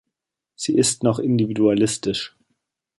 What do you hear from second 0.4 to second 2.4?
Sie ist noch individualistisch.